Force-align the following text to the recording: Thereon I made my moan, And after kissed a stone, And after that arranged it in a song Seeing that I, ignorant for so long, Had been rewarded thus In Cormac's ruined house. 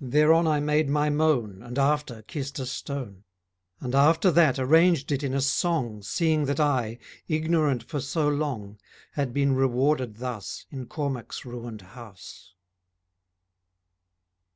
Thereon 0.00 0.46
I 0.46 0.60
made 0.60 0.88
my 0.88 1.10
moan, 1.10 1.60
And 1.60 1.76
after 1.76 2.22
kissed 2.22 2.60
a 2.60 2.66
stone, 2.66 3.24
And 3.80 3.96
after 3.96 4.30
that 4.30 4.56
arranged 4.60 5.10
it 5.10 5.24
in 5.24 5.34
a 5.34 5.40
song 5.40 6.02
Seeing 6.04 6.44
that 6.44 6.60
I, 6.60 7.00
ignorant 7.26 7.82
for 7.82 7.98
so 7.98 8.28
long, 8.28 8.78
Had 9.14 9.32
been 9.34 9.56
rewarded 9.56 10.18
thus 10.18 10.66
In 10.70 10.86
Cormac's 10.86 11.44
ruined 11.44 11.80
house. 11.82 12.54